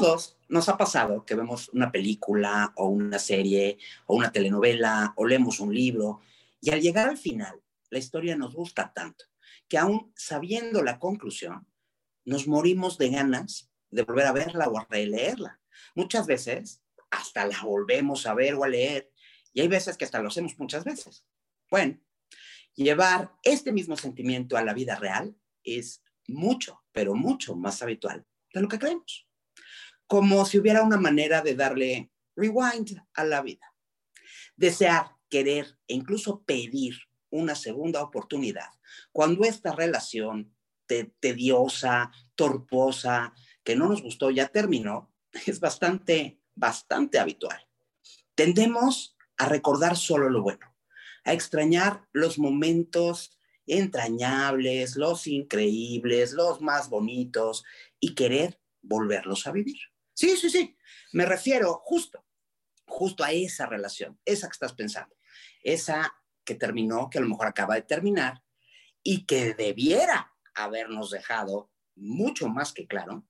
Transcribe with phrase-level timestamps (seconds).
[0.00, 5.26] todos nos ha pasado que vemos una película o una serie o una telenovela o
[5.26, 6.20] leemos un libro
[6.60, 9.24] y al llegar al final la historia nos gusta tanto
[9.68, 11.66] que aún sabiendo la conclusión
[12.24, 15.60] nos morimos de ganas de volver a verla o a releerla.
[15.94, 19.10] Muchas veces hasta la volvemos a ver o a leer
[19.52, 21.24] y hay veces que hasta lo hacemos muchas veces.
[21.70, 21.98] Bueno,
[22.74, 28.60] llevar este mismo sentimiento a la vida real es mucho, pero mucho más habitual de
[28.60, 29.25] lo que creemos.
[30.06, 33.74] Como si hubiera una manera de darle rewind a la vida.
[34.56, 36.94] Desear, querer e incluso pedir
[37.30, 38.68] una segunda oportunidad
[39.12, 40.54] cuando esta relación
[40.86, 45.12] tediosa, torposa, que no nos gustó ya terminó,
[45.46, 47.66] es bastante, bastante habitual.
[48.34, 50.74] Tendemos a recordar solo lo bueno,
[51.24, 57.64] a extrañar los momentos entrañables, los increíbles, los más bonitos
[57.98, 59.78] y querer volverlos a vivir.
[60.16, 60.76] Sí, sí, sí.
[61.12, 62.24] Me refiero justo,
[62.86, 65.14] justo a esa relación, esa que estás pensando,
[65.62, 68.42] esa que terminó, que a lo mejor acaba de terminar
[69.02, 73.26] y que debiera habernos dejado mucho más que claro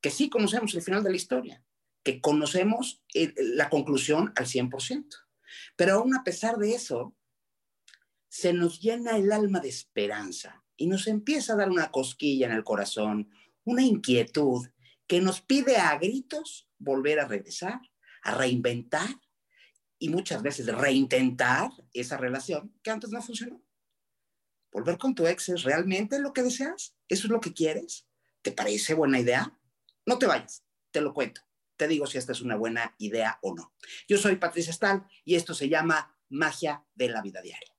[0.00, 1.62] que sí conocemos el final de la historia,
[2.02, 5.04] que conocemos la conclusión al 100%.
[5.76, 7.14] Pero aún a pesar de eso,
[8.30, 12.52] se nos llena el alma de esperanza y nos empieza a dar una cosquilla en
[12.52, 13.30] el corazón,
[13.64, 14.66] una inquietud
[15.10, 17.80] que nos pide a gritos volver a regresar,
[18.22, 19.08] a reinventar
[19.98, 23.60] y muchas veces reintentar esa relación que antes no funcionó.
[24.70, 28.06] Volver con tu ex es realmente lo que deseas, eso es lo que quieres,
[28.40, 29.58] ¿te parece buena idea?
[30.06, 30.62] No te vayas,
[30.92, 31.42] te lo cuento
[31.80, 33.72] te digo si esta es una buena idea o no.
[34.06, 37.69] Yo soy Patricia Stahl y esto se llama Magia de la Vida Diaria.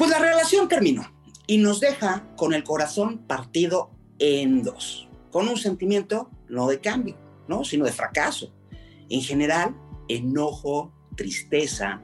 [0.00, 1.02] Pues la relación terminó
[1.46, 7.18] y nos deja con el corazón partido en dos, con un sentimiento no de cambio,
[7.48, 7.64] ¿no?
[7.64, 8.50] sino de fracaso.
[9.10, 9.76] En general,
[10.08, 12.00] enojo, tristeza,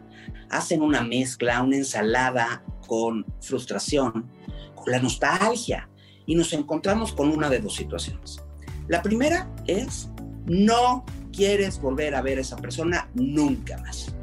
[0.51, 4.31] hacen una mezcla, una ensalada con frustración,
[4.75, 5.89] con la nostalgia,
[6.27, 8.43] y nos encontramos con una de dos situaciones.
[8.89, 10.11] La primera es,
[10.45, 14.15] no quieres volver a ver a esa persona nunca más,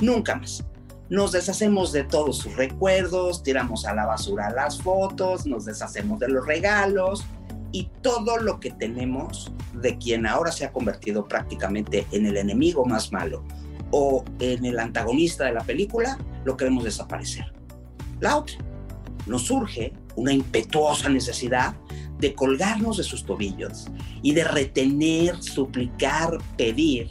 [0.00, 0.64] nunca más
[1.10, 6.28] nos deshacemos de todos sus recuerdos, tiramos a la basura las fotos, nos deshacemos de
[6.28, 7.24] los regalos
[7.72, 12.84] y todo lo que tenemos de quien ahora se ha convertido prácticamente en el enemigo
[12.84, 13.44] más malo
[13.90, 17.52] o en el antagonista de la película, lo queremos desaparecer.
[18.20, 18.56] La otra,
[19.26, 21.74] nos surge una impetuosa necesidad
[22.18, 23.86] de colgarnos de sus tobillos
[24.22, 27.10] y de retener, suplicar, pedir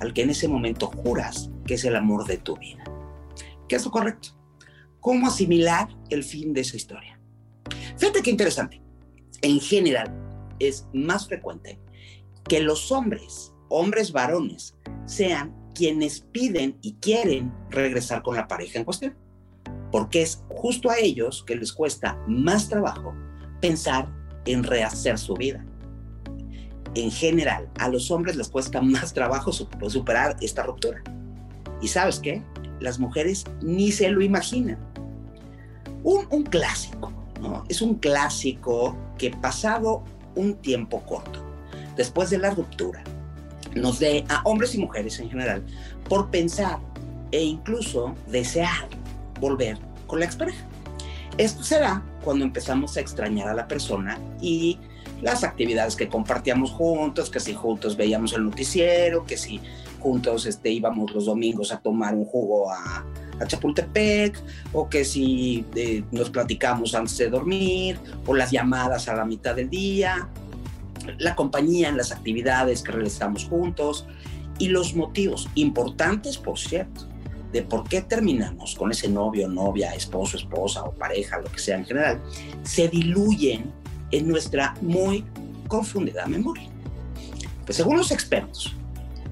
[0.00, 2.83] al que en ese momento juras que es el amor de tu vida.
[3.68, 4.30] ¿Qué es lo correcto?
[5.00, 7.20] ¿Cómo asimilar el fin de esa historia?
[7.96, 8.80] Fíjate qué interesante.
[9.42, 10.12] En general,
[10.58, 11.78] es más frecuente
[12.48, 14.76] que los hombres, hombres varones,
[15.06, 19.16] sean quienes piden y quieren regresar con la pareja en cuestión.
[19.90, 23.14] Porque es justo a ellos que les cuesta más trabajo
[23.60, 24.12] pensar
[24.46, 25.64] en rehacer su vida.
[26.94, 31.02] En general, a los hombres les cuesta más trabajo superar esta ruptura.
[31.80, 32.42] ¿Y sabes qué?
[32.80, 34.78] Las mujeres ni se lo imaginan.
[36.02, 37.64] Un, clásico, ¿no?
[37.68, 40.04] Es un clásico que pasado
[40.34, 41.42] un tiempo corto,
[41.96, 43.02] después de la ruptura,
[43.74, 45.64] nos dé a hombres y mujeres en general
[46.08, 46.78] por pensar
[47.32, 48.88] e incluso desear
[49.40, 50.64] volver con la expareja.
[51.38, 54.78] Esto será cuando empezamos a extrañar a la persona y
[55.20, 59.60] las actividades que compartíamos juntos, que si juntos veíamos el noticiero, que si
[60.04, 63.04] juntos este, íbamos los domingos a tomar un jugo a,
[63.48, 64.40] Chapultepec,
[64.72, 69.56] o que si eh, nos platicamos antes de dormir, o las llamadas a la mitad
[69.56, 70.28] del día,
[71.18, 74.06] la compañía en las actividades que realizamos juntos,
[74.58, 77.08] y los motivos importantes, por cierto,
[77.52, 81.76] de por qué terminamos con ese novio, novia, esposo, esposa o pareja, lo que sea
[81.76, 82.22] en general,
[82.62, 83.72] se diluyen
[84.12, 85.24] en nuestra muy
[85.66, 86.68] confundida memoria.
[87.64, 88.76] Pues según los expertos,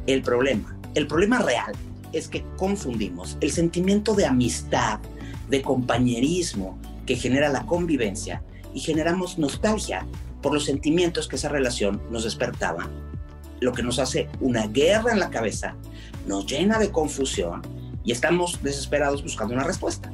[0.07, 1.73] el problema, el problema real
[2.13, 5.01] es que confundimos el sentimiento de amistad,
[5.49, 8.43] de compañerismo que genera la convivencia
[8.75, 10.07] y generamos nostalgia
[10.41, 12.89] por los sentimientos que esa relación nos despertaba,
[13.61, 15.77] lo que nos hace una guerra en la cabeza,
[16.27, 17.63] nos llena de confusión
[18.05, 20.13] y estamos desesperados buscando una respuesta.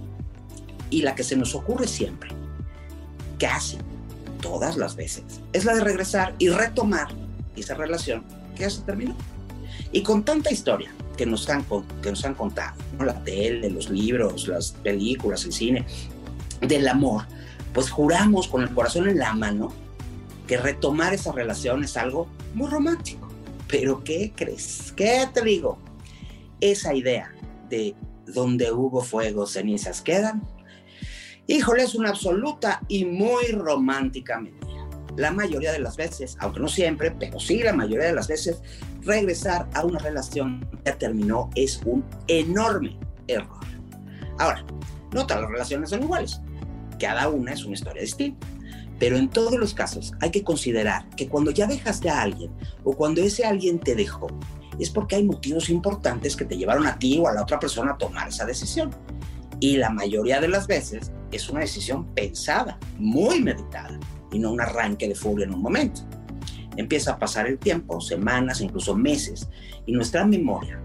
[0.90, 2.30] Y la que se nos ocurre siempre,
[3.38, 3.78] casi
[4.40, 7.08] todas las veces, es la de regresar y retomar
[7.56, 8.24] esa relación
[8.54, 9.16] que ya se terminó.
[9.92, 11.64] Y con tanta historia que nos han,
[12.02, 15.86] que nos han contado, la tele, los libros, las películas, el cine,
[16.60, 17.24] del amor,
[17.72, 19.72] pues juramos con el corazón en la mano
[20.46, 23.28] que retomar esa relación es algo muy romántico.
[23.68, 24.92] Pero ¿qué crees?
[24.96, 25.78] ¿Qué te digo?
[26.60, 27.32] Esa idea
[27.68, 27.94] de
[28.26, 30.42] donde hubo fuego, cenizas quedan,
[31.46, 34.67] híjole, es una absoluta y muy romántica mentira.
[35.18, 38.62] La mayoría de las veces, aunque no siempre, pero sí la mayoría de las veces,
[39.02, 43.58] regresar a una relación que terminó es un enorme error.
[44.38, 44.64] Ahora,
[45.12, 46.40] no todas las relaciones son iguales.
[47.00, 48.46] Cada una es una historia distinta.
[49.00, 52.52] Pero en todos los casos hay que considerar que cuando ya dejaste a alguien
[52.84, 54.28] o cuando ese alguien te dejó,
[54.78, 57.94] es porque hay motivos importantes que te llevaron a ti o a la otra persona
[57.94, 58.90] a tomar esa decisión.
[59.58, 63.98] Y la mayoría de las veces es una decisión pensada, muy meditada,
[64.32, 66.02] y no un arranque de furia en un momento.
[66.76, 69.48] Empieza a pasar el tiempo, semanas, incluso meses,
[69.86, 70.80] y nuestra memoria,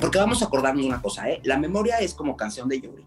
[0.00, 1.40] porque vamos a acordarnos una cosa, ¿eh?
[1.44, 3.06] la memoria es como canción de Yuri.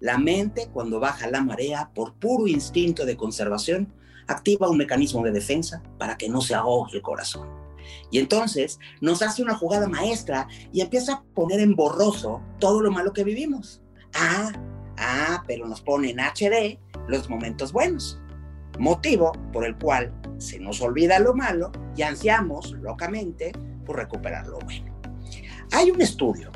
[0.00, 3.92] La mente, cuando baja la marea, por puro instinto de conservación,
[4.26, 7.48] activa un mecanismo de defensa para que no se ahogue el corazón.
[8.10, 12.90] Y entonces nos hace una jugada maestra y empieza a poner en borroso todo lo
[12.90, 13.82] malo que vivimos.
[14.14, 14.52] Ah,
[14.98, 18.20] ah, pero nos pone en HD los momentos buenos.
[18.80, 23.52] Motivo por el cual se nos olvida lo malo y ansiamos locamente
[23.84, 24.90] por recuperar lo bueno.
[25.72, 26.50] Hay un estudio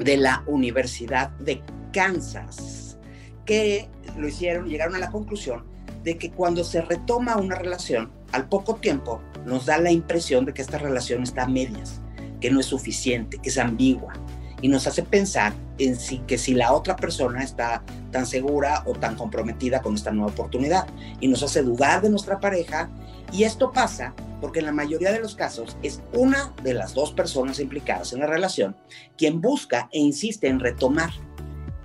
[0.00, 1.62] de la Universidad de
[1.92, 2.98] Kansas,
[3.44, 5.64] que lo hicieron, llegaron a la conclusión
[6.02, 10.54] de que cuando se retoma una relación, al poco tiempo nos da la impresión de
[10.54, 12.00] que esta relación está a medias,
[12.40, 14.12] que no es suficiente, que es ambigua,
[14.60, 18.92] y nos hace pensar en sí que si la otra persona está tan segura o
[18.92, 20.86] tan comprometida con esta nueva oportunidad,
[21.20, 22.90] y nos hace dudar de nuestra pareja,
[23.32, 27.12] y esto pasa porque en la mayoría de los casos es una de las dos
[27.12, 28.76] personas implicadas en la relación
[29.16, 31.10] quien busca e insiste en retomar.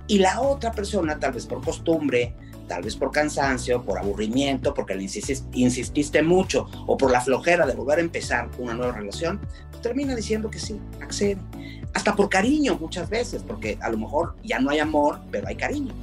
[0.08, 2.36] Y la otra persona, tal vez por costumbre,
[2.68, 5.04] tal vez por cansancio, por aburrimiento, porque le
[5.54, 9.40] insististe, mucho o por la flojera de volver a empezar una nueva relación,
[9.82, 11.38] termina diciendo que sí, accede.
[11.94, 15.56] Hasta por cariño muchas veces, porque a lo mejor ya no hay amor, pero hay
[15.56, 15.94] cariño.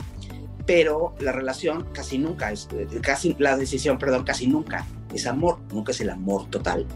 [0.66, 4.84] Pero la relación casi nunca es, eh, casi, la decisión, perdón, casi nunca
[5.14, 6.86] es amor, nunca es el amor total.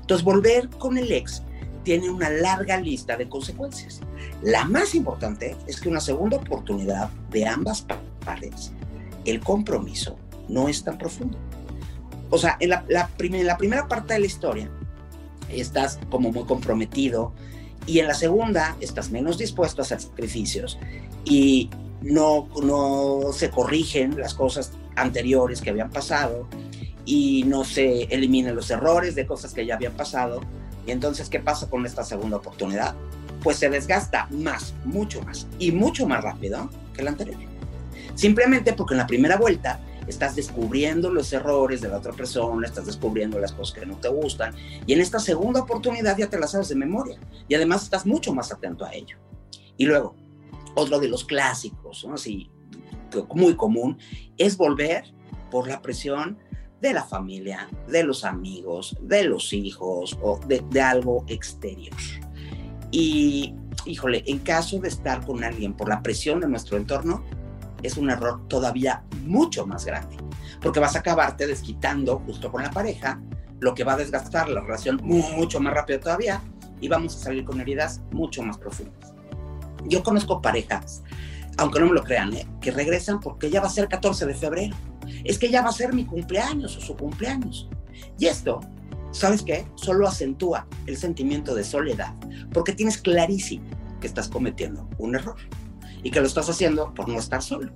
[0.00, 1.42] Entonces volver con el ex
[1.84, 4.00] tiene una larga lista de consecuencias.
[4.42, 7.86] La más importante es que una segunda oportunidad de ambas
[8.24, 8.72] partes,
[9.24, 10.16] el compromiso
[10.48, 11.38] no es tan profundo.
[12.30, 14.70] O sea, en la, la primera parte de la historia
[15.50, 17.32] estás como muy comprometido
[17.86, 20.78] y en la segunda estás menos dispuesto a hacer sacrificios
[21.24, 21.70] y
[22.02, 26.46] no, no se corrigen las cosas anteriores que habían pasado
[27.04, 30.40] y no se eliminan los errores de cosas que ya habían pasado
[30.88, 32.94] y entonces, ¿qué pasa con esta segunda oportunidad?
[33.42, 37.36] Pues se desgasta más, mucho más y mucho más rápido que la anterior.
[38.14, 42.86] Simplemente porque en la primera vuelta estás descubriendo los errores de la otra persona, estás
[42.86, 44.54] descubriendo las cosas que no te gustan
[44.86, 48.34] y en esta segunda oportunidad ya te las sabes de memoria y además estás mucho
[48.34, 49.16] más atento a ello.
[49.76, 50.16] Y luego,
[50.74, 52.14] otro de los clásicos, ¿no?
[52.14, 52.50] así
[53.34, 53.98] muy común,
[54.36, 55.04] es volver
[55.50, 56.38] por la presión
[56.80, 61.96] de la familia, de los amigos, de los hijos o de, algo exterior.
[62.90, 67.24] Y, híjole, en caso de estar con alguien por la presión de nuestro entorno,
[67.82, 70.16] es un error todavía mucho más grande,
[70.60, 73.20] porque vas a acabarte desquitando justo con la pareja,
[73.60, 76.42] lo que va a desgastar la relación mucho más rápido todavía
[76.80, 79.12] y vamos a salir con heridas mucho más profundas.
[79.86, 81.02] Yo conozco parejas,
[81.56, 82.46] aunque no me lo crean, ¿eh?
[82.60, 84.76] que regresan porque ya va a ser 14 de febrero
[85.24, 87.68] es que ya va a ser mi cumpleaños o su cumpleaños.
[88.18, 88.60] Y esto,
[89.10, 89.66] ¿sabes qué?
[89.74, 92.14] Solo acentúa el sentimiento de soledad,
[92.52, 93.64] porque tienes clarísimo
[94.00, 95.36] que estás cometiendo un error
[96.02, 97.72] y que lo estás haciendo por no estar solo.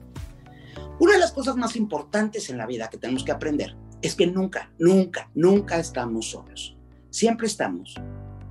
[0.99, 4.26] Una de las cosas más importantes en la vida que tenemos que aprender es que
[4.26, 6.76] nunca, nunca, nunca estamos solos.
[7.11, 7.95] Siempre estamos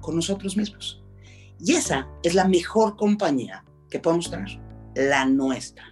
[0.01, 1.03] con nosotros mismos.
[1.59, 4.59] Y esa es la mejor compañía que podemos tener,
[4.95, 5.91] la nuestra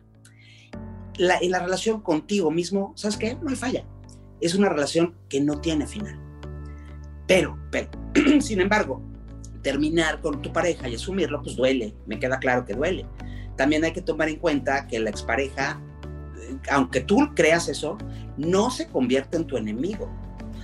[1.19, 3.35] la, en la relación contigo mismo, ¿sabes qué?
[3.35, 3.85] No hay falla.
[4.41, 6.17] Es una relación que no tiene final.
[7.27, 7.89] Pero, pero,
[8.39, 9.03] sin embargo,
[9.61, 11.93] terminar con tu pareja y asumirlo, pues duele.
[12.07, 13.05] Me queda claro que duele.
[13.59, 15.77] También hay que tomar en cuenta que la expareja
[16.69, 17.97] aunque tú creas eso,
[18.37, 20.09] no se convierte en tu enemigo.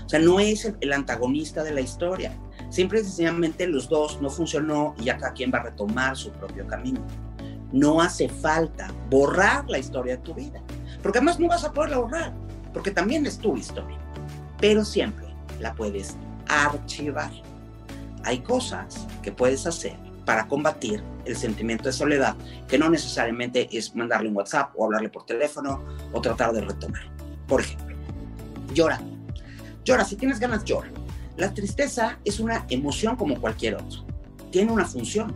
[0.06, 2.32] O sea, no es el, antagonista de la historia.
[2.70, 6.66] Siempre sencillamente los dos no funcionó y ya cada quien va a retomar su propio
[6.68, 7.02] camino.
[7.74, 10.62] No hace falta borrar la historia de tu vida,
[11.04, 12.34] porque además no vas a poderla borrar,
[12.74, 13.98] porque también es tu historia.
[14.62, 15.28] Pero siempre
[15.60, 16.16] la puedes
[16.48, 17.32] archivar.
[18.24, 22.36] Hay cosas que puedes hacer para combatir el sentimiento de soledad,
[22.68, 27.04] que no necesariamente es mandarle un WhatsApp o hablarle por teléfono o tratar de retomar.
[27.48, 27.96] Por ejemplo,
[28.74, 29.00] llora.
[29.84, 30.90] Llora, si tienes ganas, llora.
[31.38, 34.00] La tristeza es una emoción como cualquier otra.
[34.52, 35.34] Tiene una función.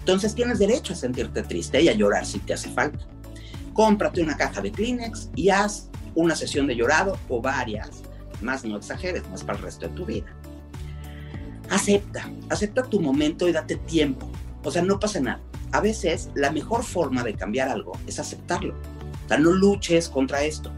[0.00, 3.04] Entonces tienes derecho a sentirte triste y a llorar si te hace falta.
[3.72, 8.02] Cómprate una caja de Kleenex y haz una sesión de llorado o varias,
[8.40, 10.39] más no exageres, más para el resto de tu vida
[11.80, 14.28] acepta, acepta tu momento y date tiempo.
[14.62, 15.40] O sea, no pasa nada.
[15.72, 18.74] A veces la mejor forma de cambiar algo es aceptarlo.
[19.24, 20.70] O sea, no luches contra esto.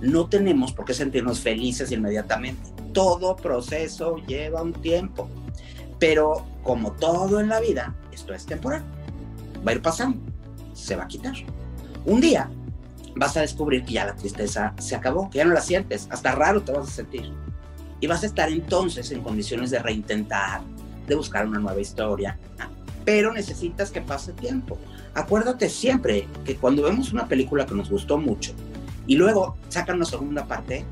[0.00, 2.62] No tenemos por qué sentirnos felices inmediatamente.
[2.92, 5.28] Todo proceso lleva un tiempo.
[5.98, 8.82] Pero como todo en la vida, esto es temporal.
[9.66, 10.18] Va a ir pasando.
[10.72, 11.34] Se va a quitar.
[12.04, 12.50] Un día
[13.14, 16.08] vas a descubrir que ya la tristeza se acabó, que ya no la sientes.
[16.10, 17.32] Hasta raro te vas a sentir
[18.04, 20.60] y vas a estar entonces en condiciones de reintentar,
[21.06, 22.38] de buscar una nueva historia,
[23.02, 24.76] pero necesitas que pase tiempo.
[25.14, 28.52] Acuérdate siempre que cuando vemos una película que nos gustó mucho
[29.06, 30.84] y luego sacan una segunda parte,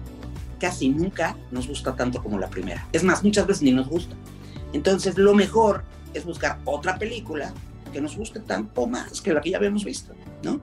[0.59, 2.88] casi nunca nos gusta tanto como la primera.
[2.92, 4.16] Es más, muchas veces ni nos gusta.
[4.73, 7.52] Entonces, lo mejor es buscar otra película
[7.92, 10.62] que nos guste tanto más que la que ya habíamos visto, ¿no?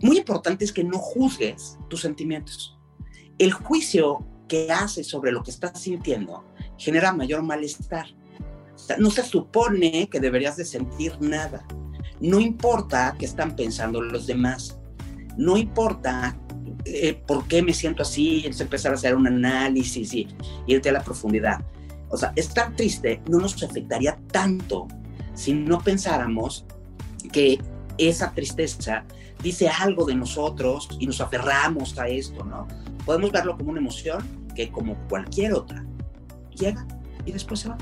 [0.00, 2.78] Muy importante es que no juzgues tus sentimientos.
[3.36, 6.44] El juicio que haces sobre lo que estás sintiendo
[6.76, 8.06] genera mayor malestar.
[8.98, 11.66] no se supone que deberías de sentir nada.
[12.20, 14.78] No importa qué están pensando los demás.
[15.36, 16.38] No importa
[16.84, 20.28] eh, por qué me siento así, es empezar a hacer un análisis y
[20.66, 21.60] irte a la profundidad.
[22.08, 24.86] O sea, estar triste no nos afectaría tanto
[25.34, 26.64] si no pensáramos
[27.32, 27.58] que
[27.98, 29.04] esa tristeza
[29.42, 32.66] dice algo de nosotros y nos aferramos a esto, ¿no?
[33.04, 35.84] Podemos verlo como una emoción que como cualquier otra,
[36.54, 36.86] llega
[37.24, 37.78] y después se va.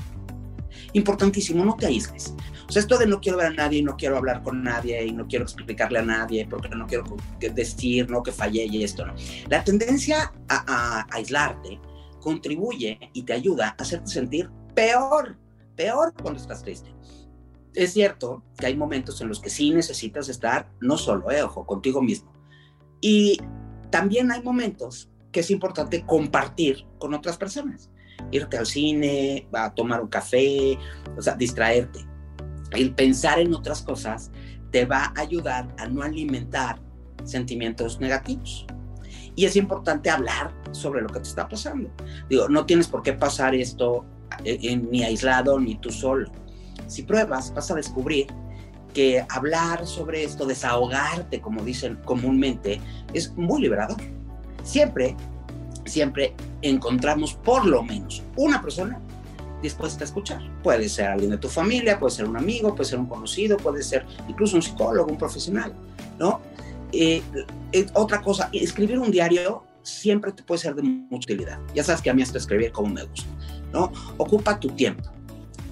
[0.93, 2.35] Importantísimo, no te aísles.
[2.67, 5.05] O sea, esto de no quiero ver a nadie y no quiero hablar con nadie
[5.05, 7.05] y no quiero explicarle a nadie porque no quiero
[7.39, 9.13] decir, no, que fallé y esto, ¿no?
[9.49, 11.79] La tendencia a, a aislarte
[12.19, 15.37] contribuye y te ayuda a hacerte sentir peor,
[15.75, 16.91] peor cuando estás triste.
[17.75, 21.65] Es cierto que hay momentos en los que sí necesitas estar, no solo, eh, ojo,
[21.65, 22.31] contigo mismo.
[23.01, 23.37] Y
[23.89, 27.91] también hay momentos que es importante compartir con otras personas.
[28.31, 30.77] Irte al cine, a tomar un café,
[31.17, 31.99] o sea, distraerte.
[32.71, 34.31] El pensar en otras cosas
[34.71, 36.79] te va a ayudar a no alimentar
[37.25, 38.65] sentimientos negativos.
[39.35, 41.89] Y es importante hablar sobre lo que te está pasando.
[42.29, 44.05] Digo, no tienes por qué pasar esto
[44.43, 46.31] ni aislado ni tú solo.
[46.87, 48.27] Si pruebas, vas a descubrir
[48.93, 52.79] que hablar sobre esto, desahogarte, como dicen comúnmente,
[53.13, 53.97] es muy liberador.
[54.63, 55.15] Siempre,
[55.85, 58.99] siempre encontramos por lo menos una persona
[59.61, 60.41] dispuesta a escuchar.
[60.63, 63.83] Puede ser alguien de tu familia, puede ser un amigo, puede ser un conocido, puede
[63.83, 65.73] ser incluso un psicólogo, un profesional,
[66.17, 66.39] ¿no?
[66.93, 67.21] Eh,
[67.73, 71.59] eh, otra cosa, escribir un diario siempre te puede ser de mucha utilidad.
[71.73, 73.29] Ya sabes que a mí esto escribir como me gusta,
[73.73, 73.91] ¿no?
[74.17, 75.09] Ocupa tu tiempo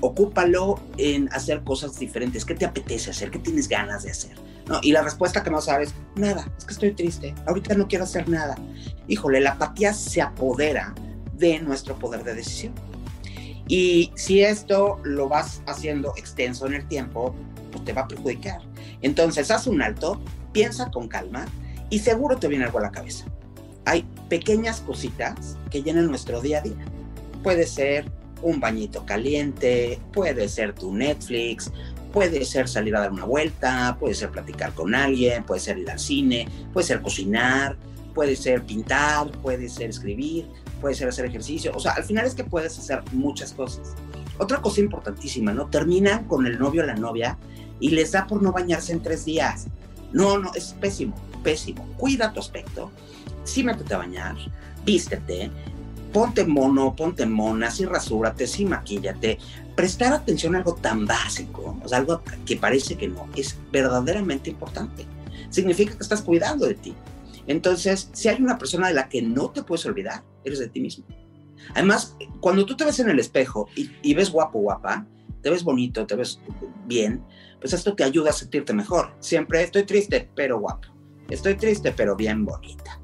[0.03, 2.43] ocúpalo en hacer cosas diferentes.
[2.43, 3.31] ¿Qué te apetece hacer?
[3.31, 4.35] ¿Qué tienes ganas de hacer?
[4.67, 4.79] ¿No?
[4.83, 8.27] Y la respuesta que no sabes, nada, es que estoy triste, ahorita no quiero hacer
[8.27, 8.57] nada.
[9.07, 10.93] Híjole, la apatía se apodera
[11.33, 12.73] de nuestro poder de decisión.
[13.69, 17.33] Y si esto lo vas haciendo extenso en el tiempo,
[17.71, 18.59] pues te va a perjudicar.
[19.01, 20.19] Entonces, haz un alto,
[20.51, 21.45] piensa con calma
[21.89, 23.25] y seguro te viene algo a la cabeza.
[23.85, 26.85] Hay pequeñas cositas que llenan nuestro día a día.
[27.41, 28.11] Puede ser
[28.43, 31.71] un bañito caliente, puede ser tu Netflix,
[32.11, 35.89] puede ser salir a dar una vuelta, puede ser platicar con alguien, puede ser ir
[35.89, 37.75] al cine, puede ser cocinar,
[38.13, 40.47] puede ser pintar, puede ser escribir,
[40.79, 41.71] puede ser hacer ejercicio.
[41.75, 43.95] O sea, al final es que puedes hacer muchas cosas.
[44.37, 45.67] Otra cosa importantísima, ¿no?
[45.67, 47.37] Terminan con el novio o la novia
[47.79, 49.67] y les da por no bañarse en tres días.
[50.11, 51.87] No, no, es pésimo, pésimo.
[51.97, 52.91] Cuida tu aspecto,
[53.43, 54.35] sí métete a bañar,
[54.85, 55.49] vístete,
[56.13, 59.39] ponte mono, ponte mona, sí rasúrate, sí maquíllate.
[59.75, 64.51] Prestar atención a algo tan básico, o sea, algo que parece que no, es verdaderamente
[64.51, 65.05] importante.
[65.49, 66.93] Significa que estás cuidando de ti.
[67.47, 70.79] Entonces, si hay una persona de la que no te puedes olvidar, eres de ti
[70.79, 71.05] mismo.
[71.73, 75.05] Además, cuando tú te ves en el espejo y, y ves guapo, guapa,
[75.41, 76.39] te ves bonito, te ves
[76.85, 77.23] bien,
[77.59, 79.13] pues esto te ayuda a sentirte mejor.
[79.19, 80.93] Siempre estoy triste, pero guapo
[81.29, 82.99] estoy triste, pero bien bonita.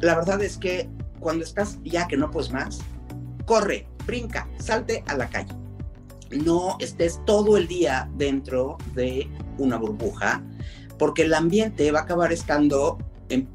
[0.00, 0.88] La verdad es que
[1.24, 2.80] cuando estás ya que no puedes más,
[3.46, 5.54] corre, brinca, salte a la calle.
[6.30, 9.26] No estés todo el día dentro de
[9.56, 10.42] una burbuja,
[10.98, 12.98] porque el ambiente va a acabar estando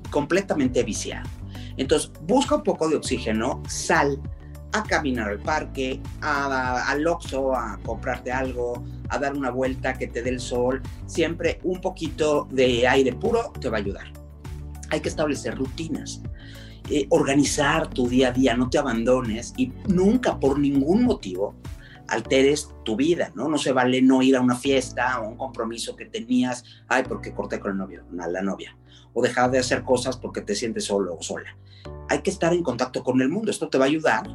[0.10, 1.30] completamente viciado.
[1.78, 4.20] Entonces, busca un poco de oxígeno, sal
[4.72, 10.24] a caminar al parque, al Oxxo, a comprarte algo, a dar una vuelta que te
[10.24, 10.82] dé el sol.
[11.06, 14.12] Siempre un poquito de aire puro te va a ayudar.
[14.90, 16.22] Hay que establecer rutinas.
[16.90, 21.56] Eh, organizar tu día a día, no te abandones y nunca por ningún motivo
[22.08, 23.48] alteres tu vida, ¿no?
[23.48, 27.34] No se vale no ir a una fiesta o un compromiso que tenías, ay, porque
[27.34, 28.76] corté con el novio, la novia,
[29.14, 31.56] o dejar de hacer cosas porque te sientes solo o sola.
[32.10, 34.28] Hay que estar en contacto con el mundo, esto te va a ayudar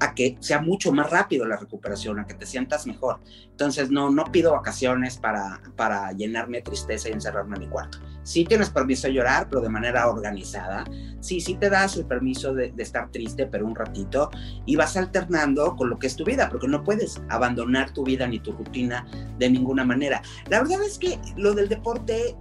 [0.00, 3.20] a que sea mucho más rápido la recuperación, a que te sientas mejor.
[3.50, 7.98] Entonces, no, no pido vacaciones para, para llenarme de tristeza y encerrarme en mi cuarto.
[8.22, 10.84] Sí tienes permiso de llorar, pero de manera organizada.
[11.20, 14.30] Sí, sí te das el permiso de, de estar triste, pero un ratito,
[14.64, 18.26] y vas alternando con lo que es tu vida, porque no puedes abandonar tu vida
[18.26, 19.06] ni tu rutina
[19.38, 20.22] de ninguna manera.
[20.48, 22.36] La verdad es que lo del deporte,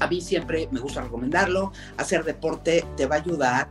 [0.00, 1.72] a mí siempre me gusta recomendarlo.
[1.98, 3.68] Hacer deporte te va a ayudar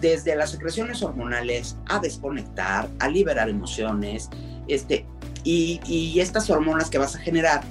[0.00, 4.28] desde las secreciones hormonales a desconectar, a liberar emociones,
[4.68, 5.06] este,
[5.44, 7.62] y, estas hormonas que vas a generar,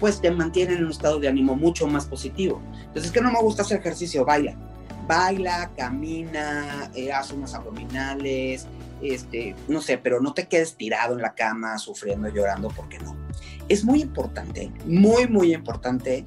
[0.00, 2.62] pues te mantienen en un estado de ánimo mucho más positivo.
[2.78, 4.56] Entonces, es que no me gusta hacer ejercicio, baila.
[5.06, 8.66] Baila, camina, eh, haz unas abdominales,
[9.02, 13.16] este, no sé, pero no te quedes tirado en la cama sufriendo, llorando, porque no.
[13.68, 16.24] Es muy importante, muy, muy importante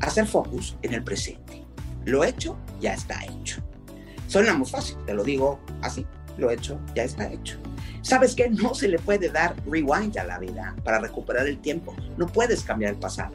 [0.00, 1.64] hacer focus en el presente.
[2.04, 3.62] Lo hecho, ya está hecho.
[4.32, 6.06] Suena muy fácil, te lo digo así,
[6.38, 7.58] lo he hecho, ya está hecho.
[8.00, 8.48] ¿Sabes qué?
[8.48, 11.94] No se le puede dar rewind a la vida para recuperar el tiempo.
[12.16, 13.34] No puedes cambiar el pasado.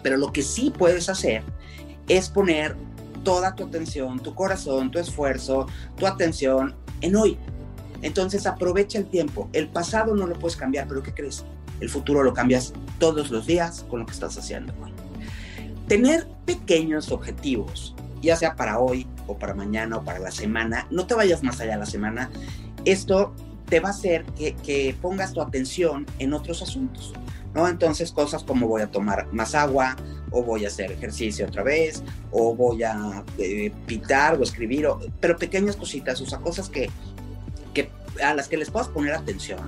[0.00, 1.42] Pero lo que sí puedes hacer
[2.06, 2.76] es poner
[3.24, 7.36] toda tu atención, tu corazón, tu esfuerzo, tu atención en hoy.
[8.00, 9.50] Entonces aprovecha el tiempo.
[9.52, 11.44] El pasado no lo puedes cambiar, pero ¿qué crees?
[11.80, 14.72] El futuro lo cambias todos los días con lo que estás haciendo.
[15.88, 21.06] Tener pequeños objetivos ya sea para hoy o para mañana o para la semana, no
[21.06, 22.30] te vayas más allá de la semana,
[22.84, 23.34] esto
[23.68, 27.12] te va a hacer que, pongas tu atención en otros asuntos,
[27.54, 27.68] ¿no?
[27.68, 29.96] Entonces cosas como voy a tomar más agua,
[30.30, 34.88] o voy a hacer ejercicio otra vez, o voy a eh, pitar o escribir,
[35.20, 36.90] pero pequeñas cositas, o sea, cosas que,
[37.74, 37.90] que,
[38.22, 39.60] a las que les puedas poner atención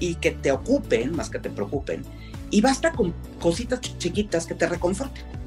[0.00, 2.04] y que te ocupen más que te preocupen.
[2.50, 5.37] Y basta con cositas chiquitas que te reconforten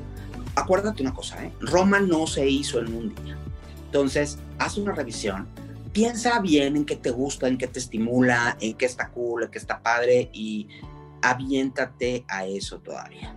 [0.71, 1.51] acuérdate una cosa, ¿eh?
[1.59, 3.37] Roma no se hizo en un día.
[3.87, 5.49] Entonces, haz una revisión,
[5.91, 9.51] piensa bien en qué te gusta, en qué te estimula, en qué está cool, en
[9.51, 10.69] qué está padre y
[11.21, 13.35] aviéntate a eso todavía.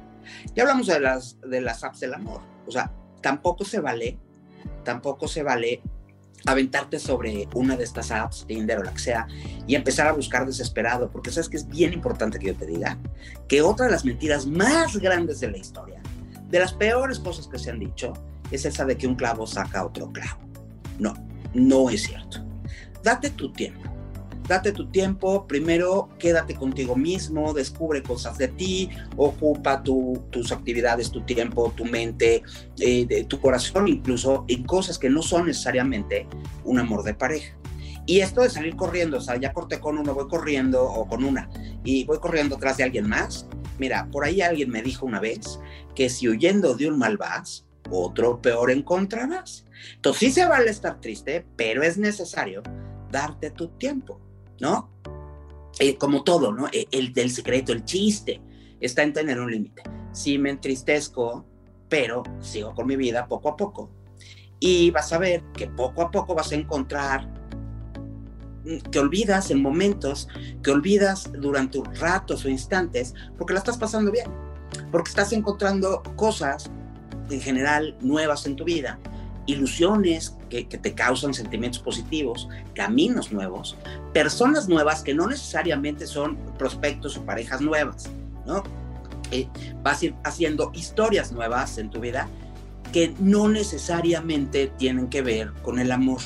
[0.54, 2.40] Ya hablamos de las, de las apps del amor.
[2.68, 4.16] O sea, tampoco se vale,
[4.84, 5.82] tampoco se vale
[6.46, 9.26] aventarte sobre una de estas apps, Tinder o la que sea,
[9.66, 12.96] y empezar a buscar desesperado, porque sabes que es bien importante que yo te diga
[13.48, 16.03] que otra de las mentiras más grandes de la historia
[16.54, 18.12] de las peores cosas que se han dicho
[18.52, 20.38] es esa de que un clavo saca otro clavo.
[21.00, 21.12] No,
[21.52, 22.38] no es cierto.
[23.02, 23.90] Date tu tiempo.
[24.46, 31.22] Date tu tiempo, primero quédate contigo mismo, descubre cosas de ti, ocupa tus actividades, tu
[31.22, 32.44] tiempo, tu mente,
[32.78, 36.28] eh, tu corazón incluso en cosas que no son necesariamente
[36.62, 37.56] un amor de pareja.
[38.06, 41.24] Y esto de salir corriendo, o sea, ya corté con uno, voy corriendo o con
[41.24, 41.48] una
[41.82, 43.48] y voy corriendo atrás de alguien más.
[43.78, 45.58] Mira, por ahí alguien me dijo una vez
[45.94, 49.64] que si huyendo de un mal vas, otro peor encontrarás.
[49.96, 52.62] Entonces sí se vale estar triste, pero es necesario
[53.10, 54.20] darte tu tiempo,
[54.60, 54.90] ¿no?
[55.78, 56.68] Eh, como todo, ¿no?
[56.68, 58.40] E, el del secreto, el chiste,
[58.80, 59.82] está en tener un límite.
[60.12, 61.44] Sí me entristezco,
[61.88, 63.90] pero sigo con mi vida poco a poco.
[64.60, 67.28] Y vas a ver que poco a poco vas a encontrar
[68.90, 70.28] que olvidas en momentos,
[70.62, 74.26] que olvidas durante ratos o instantes, porque la estás pasando bien,
[74.90, 76.70] porque estás encontrando cosas
[77.30, 78.98] en general nuevas en tu vida,
[79.46, 83.76] ilusiones que, te causan sentimientos positivos, caminos nuevos,
[84.12, 88.08] personas nuevas que no necesariamente son prospectos o parejas nuevas,
[88.46, 88.62] ¿no?
[89.30, 89.48] Eh,
[89.82, 92.28] vas a ir haciendo historias nuevas en tu vida
[92.92, 96.20] que no necesariamente tienen que ver con el amor,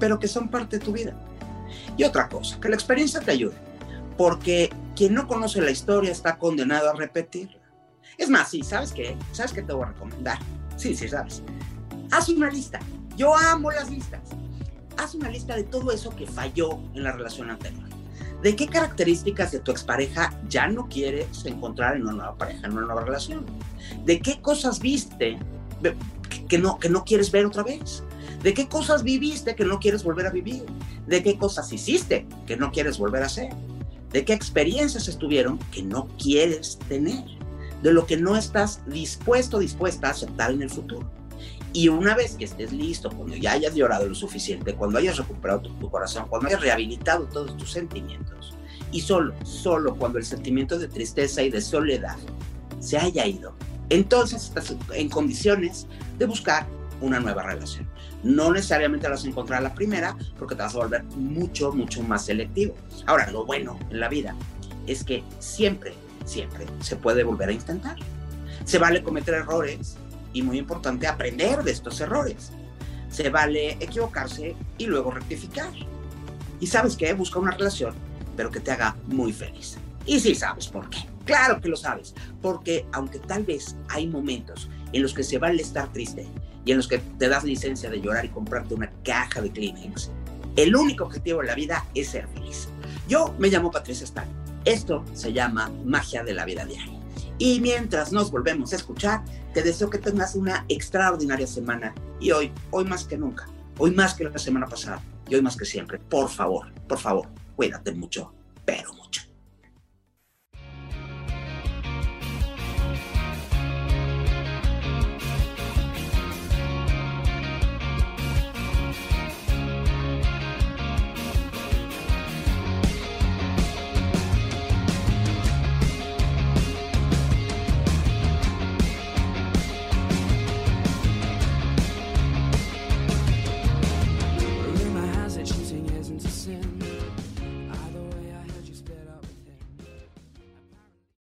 [0.00, 1.14] pero que son parte de tu vida.
[1.96, 3.54] Y otra cosa, que la experiencia te ayude,
[4.16, 7.59] porque quien no conoce la historia está condenado a repetirla.
[8.18, 9.16] Es más, sí, ¿sabes qué?
[9.32, 10.38] ¿Sabes qué te voy a recomendar?
[10.76, 11.42] Sí, sí, sabes.
[12.10, 12.78] Haz una lista.
[13.16, 14.20] Yo amo las listas.
[14.96, 17.88] Haz una lista de todo eso que falló en la relación anterior.
[18.42, 22.72] ¿De qué características de tu expareja ya no quieres encontrar en una nueva pareja, en
[22.72, 23.44] una nueva relación?
[24.04, 25.38] ¿De qué cosas viste
[26.48, 28.02] que no, que no quieres ver otra vez?
[28.42, 30.64] ¿De qué cosas viviste que no quieres volver a vivir?
[31.06, 33.50] ¿De qué cosas hiciste que no quieres volver a hacer?
[34.10, 37.24] ¿De qué experiencias estuvieron que no quieres tener?
[37.82, 41.10] De lo que no estás dispuesto dispuesta a aceptar en el futuro.
[41.72, 45.60] Y una vez que estés listo, cuando ya hayas llorado lo suficiente, cuando hayas recuperado
[45.62, 48.54] tu, corazón, cuando hayas rehabilitado todos tus sentimientos,
[48.90, 52.16] y solo, solo cuando el sentimiento de tristeza y de soledad
[52.80, 53.54] se haya ido,
[53.88, 55.86] entonces estás en condiciones
[56.18, 56.66] de buscar
[57.00, 57.88] una nueva relación.
[58.22, 62.26] No necesariamente vas a encontrar la primera porque te vas a volver mucho, mucho más
[62.26, 62.74] selectivo.
[63.06, 64.34] Ahora, lo bueno en la vida
[64.86, 67.96] es que siempre, siempre se puede volver a intentar.
[68.64, 69.96] Se vale cometer errores
[70.32, 72.52] y muy importante aprender de estos errores.
[73.10, 75.70] Se vale equivocarse y luego rectificar.
[76.60, 77.94] Y sabes que busca una relación,
[78.36, 79.78] pero que te haga muy feliz.
[80.06, 80.98] Y sí sabes por qué.
[81.24, 85.62] Claro que lo sabes, porque aunque tal vez hay momentos en los que se vale
[85.62, 86.26] estar triste
[86.64, 90.10] y en los que te das licencia de llorar y comprarte una caja de Kleenex,
[90.56, 92.68] el único objetivo en la vida es ser feliz.
[93.08, 94.39] Yo me llamo Patricia Stan.
[94.64, 96.98] Esto se llama magia de la vida diaria.
[97.38, 102.52] Y mientras nos volvemos a escuchar, te deseo que tengas una extraordinaria semana y hoy,
[102.70, 105.98] hoy más que nunca, hoy más que la semana pasada y hoy más que siempre,
[105.98, 108.34] por favor, por favor, cuídate mucho,
[108.66, 108.92] pero